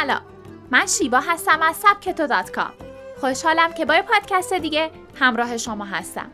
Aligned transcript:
سلام 0.00 0.20
من 0.70 0.86
شیبا 0.86 1.20
هستم 1.20 1.62
از 1.62 1.76
سبکتو 1.76 2.26
دات 2.26 2.50
کام. 2.50 2.72
خوشحالم 3.20 3.72
که 3.72 3.84
با 3.84 3.94
یه 3.94 4.02
پادکست 4.02 4.54
دیگه 4.54 4.90
همراه 5.14 5.56
شما 5.56 5.84
هستم. 5.84 6.30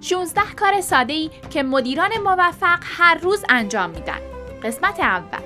16 0.00 0.40
کار 0.56 0.80
ساده 0.80 1.12
ای 1.12 1.30
که 1.50 1.62
مدیران 1.62 2.10
موفق 2.24 2.78
هر 2.82 3.14
روز 3.14 3.44
انجام 3.48 3.90
میدن. 3.90 4.18
قسمت 4.62 5.00
اول. 5.00 5.38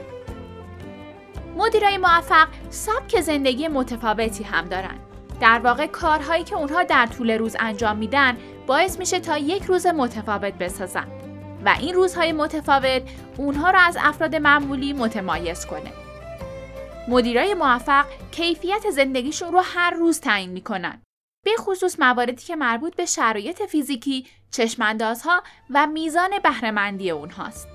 مدیرای 1.56 1.98
موفق 1.98 2.48
سبک 2.70 3.20
زندگی 3.20 3.68
متفاوتی 3.68 4.44
هم 4.44 4.64
دارن. 4.64 4.98
در 5.40 5.58
واقع 5.58 5.86
کارهایی 5.86 6.44
که 6.44 6.56
اونها 6.56 6.82
در 6.82 7.06
طول 7.06 7.30
روز 7.30 7.56
انجام 7.60 7.96
میدن 7.96 8.36
باعث 8.66 8.98
میشه 8.98 9.20
تا 9.20 9.38
یک 9.38 9.64
روز 9.64 9.86
متفاوت 9.86 10.54
بسازن. 10.54 11.06
و 11.64 11.74
این 11.80 11.94
روزهای 11.94 12.32
متفاوت 12.32 13.02
اونها 13.36 13.70
را 13.70 13.80
از 13.80 13.96
افراد 14.00 14.36
معمولی 14.36 14.92
متمایز 14.92 15.66
کنه. 15.66 16.07
مدیرای 17.08 17.54
موفق 17.54 18.06
کیفیت 18.30 18.90
زندگیشون 18.90 19.52
رو 19.52 19.60
هر 19.64 19.90
روز 19.90 20.20
تعیین 20.20 20.50
می‌کنن. 20.50 21.02
به 21.44 21.50
خصوص 21.58 22.00
مواردی 22.00 22.46
که 22.46 22.56
مربوط 22.56 22.96
به 22.96 23.06
شرایط 23.06 23.62
فیزیکی، 23.62 24.26
چشماندازها 24.50 25.42
و 25.70 25.86
میزان 25.86 26.30
بهرهمندی 26.42 27.10
اونهاست. 27.10 27.68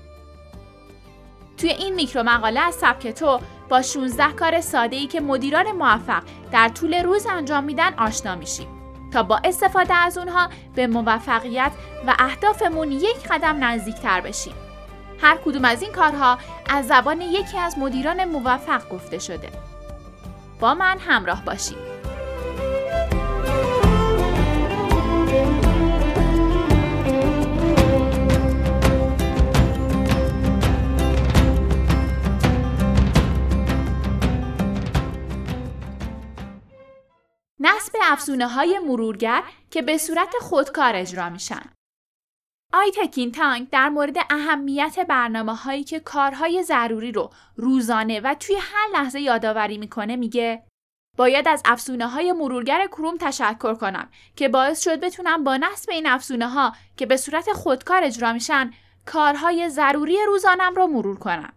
توی 1.56 1.70
این 1.70 1.94
میکرو 1.94 2.22
مقاله 2.22 2.60
از 2.60 2.74
سبک 2.74 3.08
تو 3.08 3.40
با 3.68 3.82
16 3.82 4.32
کار 4.32 4.60
ساده 4.60 4.96
ای 4.96 5.06
که 5.06 5.20
مدیران 5.20 5.72
موفق 5.72 6.22
در 6.52 6.68
طول 6.68 6.94
روز 6.94 7.26
انجام 7.26 7.64
میدن 7.64 7.94
آشنا 7.94 8.34
میشیم 8.34 8.68
تا 9.12 9.22
با 9.22 9.40
استفاده 9.44 9.94
از 9.94 10.18
اونها 10.18 10.48
به 10.74 10.86
موفقیت 10.86 11.72
و 12.06 12.14
اهدافمون 12.18 12.92
یک 12.92 13.28
قدم 13.30 13.64
نزدیکتر 13.64 14.20
بشیم. 14.20 14.63
هر 15.20 15.38
کدوم 15.44 15.64
از 15.64 15.82
این 15.82 15.92
کارها 15.92 16.38
از 16.68 16.86
زبان 16.86 17.20
یکی 17.20 17.58
از 17.58 17.78
مدیران 17.78 18.24
موفق 18.24 18.88
گفته 18.88 19.18
شده. 19.18 19.48
با 20.60 20.74
من 20.74 20.98
همراه 20.98 21.44
باشید. 21.44 21.94
نصب 37.60 37.92
افزونه 38.02 38.48
های 38.48 38.78
مرورگر 38.78 39.42
که 39.70 39.82
به 39.82 39.98
صورت 39.98 40.34
خودکار 40.40 40.96
اجرا 40.96 41.30
میشن. 41.30 41.62
آیتکین 42.74 43.32
تانک 43.32 43.70
در 43.70 43.88
مورد 43.88 44.16
اهمیت 44.30 45.06
برنامه 45.08 45.54
هایی 45.54 45.84
که 45.84 46.00
کارهای 46.00 46.62
ضروری 46.62 47.12
رو 47.12 47.30
روزانه 47.56 48.20
و 48.20 48.34
توی 48.34 48.56
هر 48.60 48.88
لحظه 48.92 49.20
یادآوری 49.20 49.78
می‌کنه 49.78 50.16
میگه 50.16 50.62
باید 51.16 51.48
از 51.48 51.62
افزونه 51.64 52.08
های 52.08 52.32
مرورگر 52.32 52.86
کروم 52.86 53.16
تشکر 53.16 53.74
کنم 53.74 54.10
که 54.36 54.48
باعث 54.48 54.84
شد 54.84 55.00
بتونم 55.00 55.44
با 55.44 55.56
نصب 55.56 55.90
این 55.90 56.06
افزونه 56.06 56.48
ها 56.48 56.72
که 56.96 57.06
به 57.06 57.16
صورت 57.16 57.52
خودکار 57.52 58.04
اجرا 58.04 58.32
میشن 58.32 58.70
کارهای 59.06 59.68
ضروری 59.68 60.16
روزانم 60.26 60.74
رو 60.74 60.86
مرور 60.86 61.18
کنم. 61.18 61.52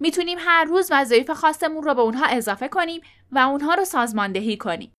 می‌تونیم 0.00 0.38
هر 0.40 0.64
روز 0.64 0.88
وظایف 0.92 1.30
خاصمون 1.30 1.82
رو 1.82 1.94
به 1.94 2.00
اونها 2.00 2.26
اضافه 2.26 2.68
کنیم 2.68 3.00
و 3.32 3.38
اونها 3.38 3.74
رو 3.74 3.84
سازماندهی 3.84 4.56
کنیم. 4.56 4.92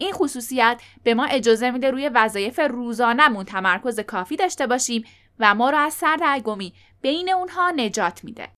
این 0.00 0.12
خصوصیت 0.12 0.82
به 1.02 1.14
ما 1.14 1.24
اجازه 1.24 1.70
میده 1.70 1.90
روی 1.90 2.08
وظایف 2.08 2.60
روزانمون 2.60 3.44
تمرکز 3.44 4.00
کافی 4.00 4.36
داشته 4.36 4.66
باشیم 4.66 5.04
و 5.38 5.54
ما 5.54 5.70
را 5.70 5.78
از 5.78 5.94
سردرگمی 5.94 6.72
بین 7.02 7.32
اونها 7.32 7.70
نجات 7.70 8.24
میده. 8.24 8.48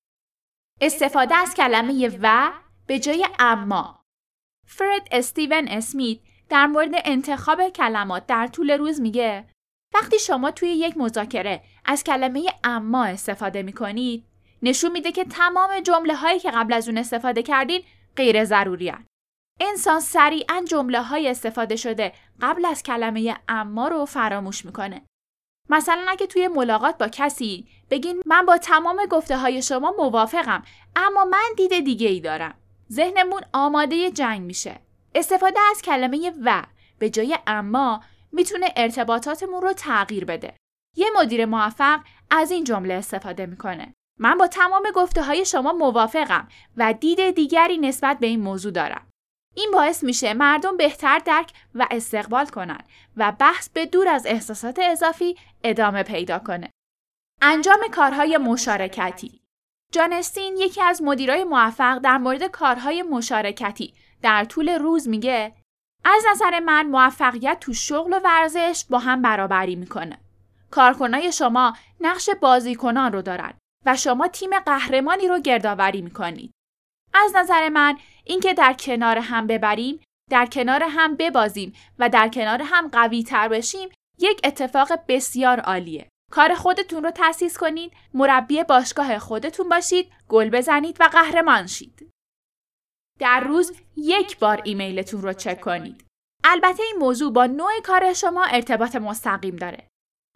استفاده 0.80 1.34
از 1.34 1.54
کلمه 1.54 2.18
و 2.22 2.52
به 2.86 2.98
جای 2.98 3.26
اما 3.38 4.04
فرد 4.66 5.08
استیون 5.10 5.68
اسمیت 5.68 6.18
در 6.48 6.66
مورد 6.66 6.90
انتخاب 7.04 7.68
کلمات 7.68 8.26
در 8.26 8.46
طول 8.46 8.70
روز 8.70 9.00
میگه 9.00 9.44
وقتی 9.94 10.18
شما 10.18 10.50
توی 10.50 10.68
یک 10.68 10.96
مذاکره 10.96 11.62
از 11.84 12.04
کلمه 12.04 12.44
اما 12.64 13.04
استفاده 13.04 13.62
می‌کنید 13.62 14.24
نشون 14.62 14.92
میده 14.92 15.12
که 15.12 15.24
تمام 15.24 15.80
جمله 15.80 16.14
هایی 16.14 16.40
که 16.40 16.50
قبل 16.50 16.72
از 16.72 16.88
اون 16.88 16.98
استفاده 16.98 17.42
کردین 17.42 17.82
غیر 18.16 18.44
ضروری 18.44 18.92
انسان 19.64 20.00
سریعا 20.00 20.64
جمله 20.68 21.02
های 21.02 21.28
استفاده 21.28 21.76
شده 21.76 22.12
قبل 22.40 22.64
از 22.64 22.82
کلمه 22.82 23.36
اما 23.48 23.88
رو 23.88 24.04
فراموش 24.04 24.64
می‌کنه. 24.64 25.02
مثلا 25.68 26.04
اگه 26.08 26.26
توی 26.26 26.48
ملاقات 26.48 26.98
با 26.98 27.08
کسی 27.08 27.66
بگین 27.90 28.22
من 28.26 28.46
با 28.46 28.58
تمام 28.58 29.06
گفته 29.10 29.36
های 29.36 29.62
شما 29.62 29.94
موافقم 29.98 30.62
اما 30.96 31.24
من 31.24 31.48
دید 31.56 31.84
دیگه 31.84 32.08
ای 32.08 32.20
دارم. 32.20 32.54
ذهنمون 32.92 33.40
آماده 33.52 34.10
جنگ 34.10 34.40
میشه. 34.40 34.80
استفاده 35.14 35.60
از 35.70 35.82
کلمه 35.82 36.32
و 36.44 36.62
به 36.98 37.10
جای 37.10 37.38
اما 37.46 38.02
می‌تونه 38.32 38.72
ارتباطاتمون 38.76 39.62
رو 39.62 39.72
تغییر 39.72 40.24
بده. 40.24 40.56
یه 40.96 41.06
مدیر 41.16 41.46
موفق 41.46 42.00
از 42.30 42.50
این 42.50 42.64
جمله 42.64 42.94
استفاده 42.94 43.46
می‌کنه. 43.46 43.92
من 44.18 44.38
با 44.38 44.46
تمام 44.46 44.82
گفته 44.94 45.22
های 45.22 45.44
شما 45.44 45.72
موافقم 45.72 46.48
و 46.76 46.92
دید 46.92 47.30
دیگری 47.30 47.78
نسبت 47.78 48.18
به 48.18 48.26
این 48.26 48.40
موضوع 48.40 48.72
دارم. 48.72 49.06
این 49.54 49.70
باعث 49.72 50.04
میشه 50.04 50.34
مردم 50.34 50.76
بهتر 50.76 51.18
درک 51.18 51.52
و 51.74 51.86
استقبال 51.90 52.46
کنن 52.46 52.80
و 53.16 53.32
بحث 53.32 53.68
به 53.68 53.86
دور 53.86 54.08
از 54.08 54.26
احساسات 54.26 54.78
اضافی 54.78 55.36
ادامه 55.64 56.02
پیدا 56.02 56.38
کنه. 56.38 56.70
انجام 57.42 57.80
کارهای 57.92 58.36
مشارکتی 58.36 59.40
جانستین 59.92 60.56
یکی 60.56 60.82
از 60.82 61.02
مدیرای 61.02 61.44
موفق 61.44 61.98
در 61.98 62.18
مورد 62.18 62.44
کارهای 62.44 63.02
مشارکتی 63.02 63.94
در 64.22 64.44
طول 64.44 64.68
روز 64.68 65.08
میگه 65.08 65.52
از 66.04 66.22
نظر 66.30 66.60
من 66.60 66.86
موفقیت 66.86 67.60
تو 67.60 67.72
شغل 67.72 68.12
و 68.12 68.20
ورزش 68.24 68.84
با 68.90 68.98
هم 68.98 69.22
برابری 69.22 69.76
می‌کنه. 69.76 70.18
کارکنای 70.70 71.32
شما 71.32 71.76
نقش 72.00 72.30
بازیکنان 72.40 73.12
رو 73.12 73.22
دارن 73.22 73.54
و 73.86 73.96
شما 73.96 74.28
تیم 74.28 74.58
قهرمانی 74.58 75.28
رو 75.28 75.38
گردآوری 75.38 76.02
می‌کنید. 76.02 76.52
از 77.14 77.32
نظر 77.36 77.68
من 77.68 77.98
اینکه 78.24 78.54
در 78.54 78.72
کنار 78.72 79.18
هم 79.18 79.46
ببریم، 79.46 80.00
در 80.30 80.46
کنار 80.46 80.82
هم 80.82 81.16
ببازیم 81.16 81.72
و 81.98 82.08
در 82.08 82.28
کنار 82.28 82.62
هم 82.64 82.88
قوی 82.88 83.22
تر 83.22 83.48
بشیم 83.48 83.88
یک 84.18 84.40
اتفاق 84.44 84.88
بسیار 85.08 85.60
عالیه. 85.60 86.08
کار 86.30 86.54
خودتون 86.54 87.04
رو 87.04 87.10
تأسیس 87.10 87.58
کنید، 87.58 87.92
مربی 88.14 88.64
باشگاه 88.64 89.18
خودتون 89.18 89.68
باشید، 89.68 90.12
گل 90.28 90.50
بزنید 90.50 90.96
و 91.00 91.04
قهرمان 91.04 91.66
شید. 91.66 92.10
در 93.20 93.40
روز 93.40 93.72
یک 93.96 94.38
بار 94.38 94.60
ایمیلتون 94.64 95.22
رو 95.22 95.32
چک 95.32 95.60
کنید. 95.60 96.04
البته 96.44 96.82
این 96.82 96.96
موضوع 96.98 97.32
با 97.32 97.46
نوع 97.46 97.80
کار 97.84 98.12
شما 98.12 98.44
ارتباط 98.44 98.96
مستقیم 98.96 99.56
داره. 99.56 99.88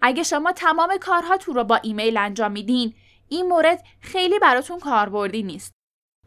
اگه 0.03 0.23
شما 0.23 0.53
تمام 0.53 0.97
کارهاتون 0.97 1.55
رو 1.55 1.65
با 1.65 1.77
ایمیل 1.77 2.17
انجام 2.17 2.53
میدین، 2.53 2.95
این 3.29 3.49
مورد 3.49 3.85
خیلی 4.01 4.39
براتون 4.39 4.79
کاربردی 4.79 5.43
نیست. 5.43 5.73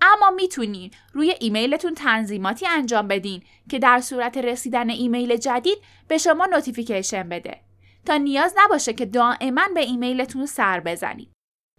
اما 0.02 0.30
می‌تونین 0.30 0.92
روی 1.14 1.36
ایمیلتون 1.40 1.96
تنظیماتی 1.96 2.68
انجام 2.68 3.08
بدین 3.08 3.44
که 3.70 3.80
در 3.80 4.00
صورت 4.00 4.38
رسیدن 4.38 4.90
ایمیل 4.90 5.38
جدید 5.38 5.78
به 6.08 6.18
شما 6.18 6.46
notification 6.46 7.30
بده 7.30 7.60
تا 8.06 8.18
نیاز 8.18 8.56
نباشه 8.58 8.94
که 8.94 9.06
دائما 9.06 9.62
به 9.74 9.82
ایمیلتون 9.82 10.46
سر 10.46 10.80
بزنید. 10.80 11.32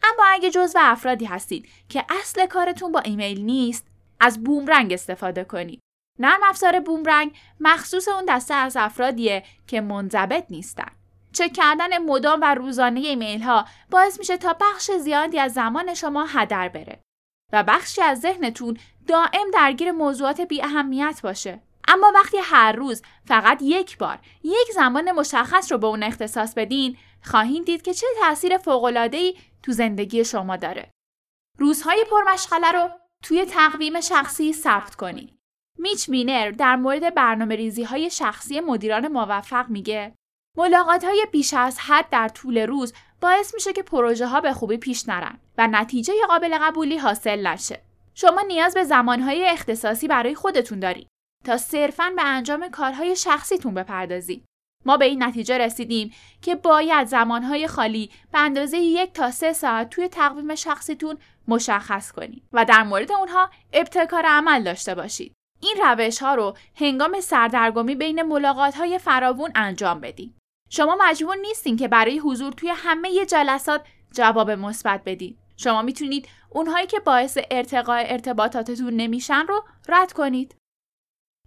اما 0.02 0.24
اگه 0.26 0.50
جزو 0.50 0.78
افرادی 0.82 1.24
هستید 1.24 1.68
که 1.88 2.04
اصل 2.20 2.46
کارتون 2.46 2.92
با 2.92 3.00
ایمیل 3.00 3.40
نیست، 3.40 3.86
از 4.20 4.44
بومرنگ 4.44 4.92
استفاده 4.92 5.44
کنید. 5.44 5.80
نرم 6.18 6.40
افزار 6.42 6.80
بومرنگ 6.80 7.36
مخصوص 7.60 8.08
اون 8.08 8.24
دسته 8.28 8.54
از 8.54 8.76
افرادیه 8.76 9.42
که 9.66 9.80
منضبط 9.80 10.44
نیستن. 10.50 10.90
چک 11.32 11.52
کردن 11.52 11.98
مدام 11.98 12.40
و 12.42 12.54
روزانه 12.54 13.00
ایمیل 13.00 13.42
ها 13.42 13.64
باعث 13.90 14.18
میشه 14.18 14.36
تا 14.36 14.56
بخش 14.60 14.90
زیادی 14.90 15.38
از 15.38 15.52
زمان 15.52 15.94
شما 15.94 16.26
هدر 16.28 16.68
بره. 16.68 17.00
و 17.52 17.62
بخشی 17.62 18.02
از 18.02 18.20
ذهنتون 18.20 18.76
دائم 19.06 19.50
درگیر 19.54 19.92
موضوعات 19.92 20.40
بی 20.40 20.62
اهمیت 20.62 21.20
باشه. 21.22 21.60
اما 21.88 22.12
وقتی 22.14 22.36
هر 22.42 22.72
روز 22.72 23.02
فقط 23.24 23.58
یک 23.62 23.98
بار 23.98 24.18
یک 24.44 24.72
زمان 24.74 25.12
مشخص 25.12 25.72
رو 25.72 25.78
به 25.78 25.86
اون 25.86 26.02
اختصاص 26.02 26.54
بدین 26.54 26.96
خواهید 27.22 27.64
دید 27.64 27.82
که 27.82 27.94
چه 27.94 28.06
تاثیر 28.20 28.58
فوق‌العاده‌ای 28.58 29.36
تو 29.62 29.72
زندگی 29.72 30.24
شما 30.24 30.56
داره. 30.56 30.90
روزهای 31.58 32.04
پرمشغله 32.10 32.72
رو 32.72 32.90
توی 33.24 33.44
تقویم 33.44 34.00
شخصی 34.00 34.52
ثبت 34.52 34.94
کنید. 34.94 35.34
میچ 35.78 36.08
مینر 36.08 36.50
در 36.50 36.76
مورد 36.76 37.14
برنامه 37.14 37.56
ریزی 37.56 37.82
های 37.82 38.10
شخصی 38.10 38.60
مدیران 38.60 39.08
موفق 39.08 39.68
میگه 39.68 40.14
ملاقات 40.56 41.04
های 41.04 41.26
بیش 41.32 41.54
از 41.54 41.78
حد 41.78 42.08
در 42.10 42.28
طول 42.28 42.58
روز 42.58 42.92
باعث 43.20 43.54
میشه 43.54 43.72
که 43.72 43.82
پروژه 43.82 44.26
ها 44.26 44.40
به 44.40 44.52
خوبی 44.52 44.76
پیش 44.76 45.08
نرن 45.08 45.38
و 45.58 45.66
نتیجه 45.66 46.12
قابل 46.28 46.58
قبولی 46.58 46.98
حاصل 46.98 47.46
نشه. 47.46 47.80
شما 48.14 48.40
نیاز 48.40 48.74
به 48.74 48.84
زمانهای 48.84 49.48
اختصاصی 49.48 50.08
برای 50.08 50.34
خودتون 50.34 50.80
دارید 50.80 51.08
تا 51.44 51.56
صرفاً 51.56 52.12
به 52.16 52.24
انجام 52.24 52.68
کارهای 52.68 53.16
شخصیتون 53.16 53.74
بپردازید. 53.74 54.44
ما 54.84 54.96
به 54.96 55.04
این 55.04 55.22
نتیجه 55.22 55.58
رسیدیم 55.58 56.12
که 56.42 56.54
باید 56.54 57.06
زمانهای 57.06 57.66
خالی 57.66 58.10
به 58.32 58.38
اندازه 58.38 58.78
یک 58.78 59.12
تا 59.12 59.30
سه 59.30 59.52
ساعت 59.52 59.90
توی 59.90 60.08
تقویم 60.08 60.54
شخصیتون 60.54 61.18
مشخص 61.48 62.12
کنید 62.12 62.42
و 62.52 62.64
در 62.64 62.82
مورد 62.82 63.12
اونها 63.12 63.50
ابتکار 63.72 64.26
عمل 64.26 64.62
داشته 64.62 64.94
باشید. 64.94 65.32
این 65.60 65.76
روش 65.84 66.18
ها 66.18 66.34
رو 66.34 66.56
هنگام 66.74 67.20
سردرگمی 67.20 67.94
بین 67.94 68.22
ملاقات 68.22 68.74
های 68.74 68.98
فراوون 68.98 69.50
انجام 69.54 70.00
بدید. 70.00 70.39
شما 70.72 70.96
مجبور 71.00 71.36
نیستین 71.36 71.76
که 71.76 71.88
برای 71.88 72.18
حضور 72.18 72.52
توی 72.52 72.68
همه 72.68 73.26
جلسات 73.26 73.84
جواب 74.12 74.50
مثبت 74.50 75.02
بدید. 75.06 75.38
شما 75.56 75.82
می‌تونید 75.82 76.28
اونهایی 76.50 76.86
که 76.86 77.00
باعث 77.00 77.38
ارتقاء 77.50 78.04
ارتباطاتتون 78.06 78.94
نمیشن 78.94 79.46
رو 79.46 79.64
رد 79.88 80.12
کنید. 80.12 80.54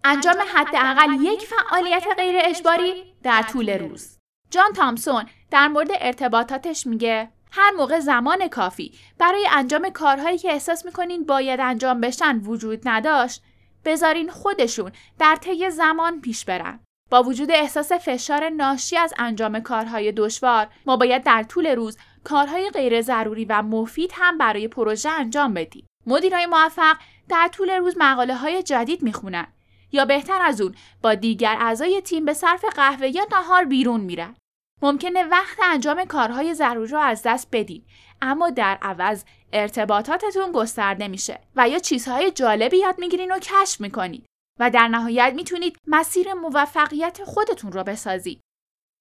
انجام 0.03 0.35
حداقل 0.53 1.21
یک 1.21 1.41
فعالیت 1.41 2.05
غیر 2.17 2.35
اجباری 2.43 3.15
در 3.23 3.41
طول 3.41 3.69
روز. 3.69 4.17
جان 4.49 4.73
تامسون 4.73 5.25
در 5.51 5.67
مورد 5.67 5.89
ارتباطاتش 5.93 6.87
میگه 6.87 7.31
هر 7.51 7.71
موقع 7.71 7.99
زمان 7.99 8.47
کافی 8.47 8.93
برای 9.17 9.47
انجام 9.51 9.89
کارهایی 9.89 10.37
که 10.37 10.51
احساس 10.51 10.85
می‌کنین 10.85 11.25
باید 11.25 11.59
انجام 11.59 12.01
بشن 12.01 12.37
وجود 12.37 12.81
نداشت 12.87 13.43
بذارین 13.85 14.29
خودشون 14.29 14.91
در 15.19 15.35
طی 15.35 15.69
زمان 15.69 16.21
پیش 16.21 16.45
برن. 16.45 16.79
با 17.13 17.23
وجود 17.23 17.51
احساس 17.51 17.91
فشار 17.91 18.49
ناشی 18.49 18.97
از 18.97 19.13
انجام 19.17 19.59
کارهای 19.59 20.11
دشوار 20.11 20.67
ما 20.85 20.97
باید 20.97 21.23
در 21.23 21.43
طول 21.43 21.67
روز 21.67 21.97
کارهای 22.23 22.69
غیر 22.69 23.01
ضروری 23.01 23.45
و 23.45 23.61
مفید 23.61 24.11
هم 24.13 24.37
برای 24.37 24.67
پروژه 24.67 25.09
انجام 25.09 25.53
بدیم. 25.53 25.87
مدیرای 26.07 26.45
موفق 26.45 26.97
در 27.29 27.49
طول 27.51 27.69
روز 27.69 27.95
مقاله 27.97 28.35
های 28.35 28.63
جدید 28.63 29.03
می‌خونن 29.03 29.47
یا 29.91 30.05
بهتر 30.05 30.41
از 30.41 30.61
اون 30.61 30.75
با 31.01 31.13
دیگر 31.13 31.57
اعضای 31.59 32.01
تیم 32.01 32.25
به 32.25 32.33
صرف 32.33 32.65
قهوه 32.75 33.07
یا 33.07 33.25
نهار 33.31 33.65
بیرون 33.65 34.01
میرن. 34.01 34.35
ممکنه 34.81 35.23
وقت 35.23 35.57
انجام 35.63 36.05
کارهای 36.05 36.53
ضروری 36.53 36.91
رو 36.91 36.99
از 36.99 37.21
دست 37.25 37.47
بدین 37.51 37.83
اما 38.21 38.49
در 38.49 38.77
عوض 38.81 39.23
ارتباطاتتون 39.53 40.51
گسترده 40.51 41.07
میشه 41.07 41.39
و 41.55 41.69
یا 41.69 41.79
چیزهای 41.79 42.31
جالبی 42.31 42.77
یاد 42.77 42.99
می‌گیرین 42.99 43.31
و 43.31 43.39
کشف 43.39 43.81
می‌کنید 43.81 44.25
و 44.59 44.69
در 44.69 44.87
نهایت 44.87 45.33
می‌تونید 45.35 45.77
مسیر 45.87 46.33
موفقیت 46.33 47.23
خودتون 47.23 47.71
رو 47.71 47.83
بسازید. 47.83 48.41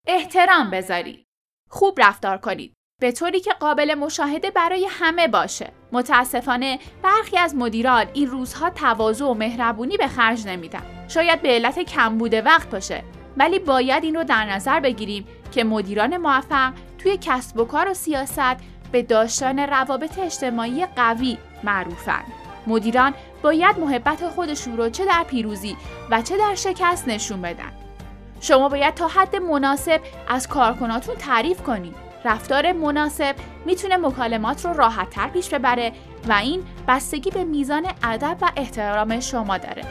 احترام 0.07 0.71
بذارید. 0.71 1.27
خوب 1.71 2.01
رفتار 2.01 2.39
کنید. 2.39 2.75
به 3.01 3.13
طوری 3.13 3.41
که 3.41 3.53
قابل 3.53 3.95
مشاهده 3.95 4.51
برای 4.51 4.87
همه 4.91 5.29
باشه. 5.29 5.73
متاسفانه 5.93 6.79
برخی 7.03 7.39
از 7.39 7.55
مدیران 7.55 8.07
این 8.15 8.27
روزها 8.27 8.71
تواضع 8.71 9.25
و 9.25 9.35
مهربونی 9.35 9.97
به 9.97 10.09
خرج 10.09 10.47
نمیدن. 10.47 11.07
شاید 11.09 11.43
به 11.43 11.49
علت 11.49 11.79
کمبود 11.79 12.35
وقت 12.35 12.71
باشه 12.71 13.05
ولی 13.37 13.59
باید 13.59 14.05
این 14.05 14.15
رو 14.15 14.25
در 14.25 14.45
نظر 14.47 14.81
بگیریم 14.81 15.27
که 15.53 15.65
مدیران 15.65 16.17
موفق 16.17 16.73
توی 16.99 17.19
کسب 17.21 17.59
و 17.59 17.65
کار 17.65 17.89
و 17.91 17.95
سیاست 17.95 18.57
به 18.93 19.03
داشتن 19.03 19.59
روابط 19.59 20.19
اجتماعی 20.19 20.87
قوی 20.87 21.39
معروفن. 21.65 22.42
مدیران 22.67 23.15
باید 23.43 23.79
محبت 23.79 24.29
خودشون 24.29 24.77
رو 24.77 24.91
چه 24.91 25.05
در 25.05 25.25
پیروزی 25.25 25.77
و 26.11 26.23
چه 26.23 26.37
در 26.37 26.55
شکست 26.55 27.09
نشون 27.09 27.43
بدن. 27.43 27.73
شما 28.41 28.69
باید 28.69 28.95
تا 28.95 29.09
حد 29.09 29.37
مناسب 29.37 30.01
از 30.29 30.49
کارکناتون 30.49 31.15
تعریف 31.15 31.63
کنید. 31.63 31.95
رفتار 32.25 32.73
مناسب 32.73 33.35
می‌تونه 33.67 33.97
مکالمات 33.97 34.65
رو 34.65 34.73
راحت 34.73 35.11
تر 35.11 35.29
پیش 35.29 35.49
ببره 35.49 35.93
و 36.29 36.33
این 36.33 36.63
بستگی 36.89 37.31
به 37.31 37.45
میزان 37.45 37.87
ادب 38.03 38.37
و 38.41 38.51
احترام 38.57 39.21
شما 39.21 39.59
داره. 39.59 39.85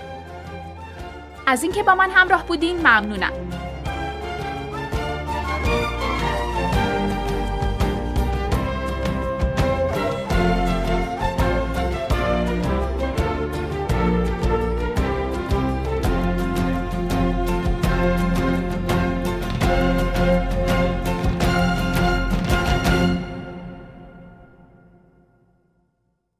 از 1.47 1.63
اینکه 1.63 1.83
با 1.83 1.95
من 1.95 2.09
همراه 2.09 2.45
بودین 2.45 2.77
ممنونم. 2.77 3.60